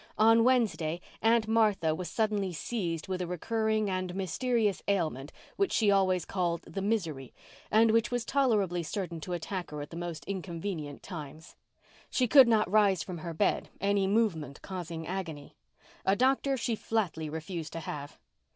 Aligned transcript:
On 0.17 0.43
Wednesday 0.43 0.99
Aunt 1.21 1.47
Martha 1.47 1.93
was 1.93 2.09
suddenly 2.09 2.51
seized 2.51 3.07
with 3.07 3.21
a 3.21 3.27
recurring 3.27 3.87
and 3.87 4.15
mysterious 4.15 4.81
ailment 4.87 5.31
which 5.57 5.71
she 5.71 5.91
always 5.91 6.25
called 6.25 6.63
"the 6.63 6.81
misery," 6.81 7.35
and 7.69 7.91
which 7.91 8.09
was 8.09 8.25
tolerably 8.25 8.81
certain 8.81 9.19
to 9.21 9.33
attack 9.33 9.69
her 9.69 9.79
at 9.79 9.91
the 9.91 9.95
most 9.95 10.25
inconvenient 10.25 11.03
times. 11.03 11.55
She 12.09 12.27
could 12.27 12.47
not 12.47 12.67
rise 12.67 13.03
from 13.03 13.19
her 13.19 13.35
bed, 13.35 13.69
any 13.79 14.07
movement 14.07 14.63
causing 14.63 15.05
agony. 15.05 15.55
A 16.03 16.15
doctor 16.15 16.57
she 16.57 16.75
flatly 16.75 17.29
refused 17.29 17.71
to 17.73 17.81
have. 17.81 18.17